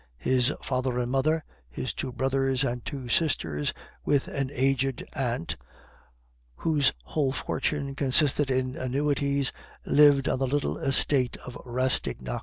His 0.17 0.51
father 0.63 0.97
and 0.97 1.11
mother, 1.11 1.43
his 1.69 1.93
two 1.93 2.11
brothers 2.11 2.63
and 2.63 2.83
two 2.83 3.07
sisters, 3.07 3.71
with 4.03 4.27
an 4.29 4.49
aged 4.51 5.05
aunt, 5.13 5.57
whose 6.55 6.91
whole 7.03 7.31
fortune 7.31 7.93
consisted 7.93 8.49
in 8.49 8.75
annuities, 8.75 9.51
lived 9.85 10.27
on 10.27 10.39
the 10.39 10.47
little 10.47 10.79
estate 10.79 11.37
of 11.45 11.55
Rastignac. 11.65 12.39